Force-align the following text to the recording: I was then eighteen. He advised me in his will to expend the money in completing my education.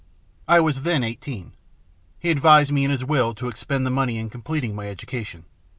I 0.47 0.59
was 0.59 0.81
then 0.81 1.03
eighteen. 1.03 1.53
He 2.17 2.31
advised 2.31 2.71
me 2.71 2.83
in 2.83 2.89
his 2.89 3.05
will 3.05 3.35
to 3.35 3.47
expend 3.47 3.85
the 3.85 3.91
money 3.91 4.17
in 4.17 4.31
completing 4.31 4.73
my 4.73 4.87
education. 4.89 5.45